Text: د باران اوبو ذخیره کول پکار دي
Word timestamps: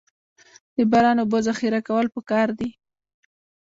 د 0.75 0.77
باران 0.91 1.17
اوبو 1.21 1.37
ذخیره 1.47 1.79
کول 1.87 2.05
پکار 2.15 2.47
دي 2.59 2.69